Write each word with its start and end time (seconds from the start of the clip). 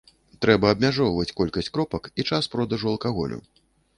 Трэба 0.45 0.69
абмяжоўваць 0.75 1.33
колькасць 1.41 1.69
кропак 1.77 2.09
і 2.23 2.27
час 2.31 2.49
продажу 2.57 2.87
алкаголю. 2.95 3.39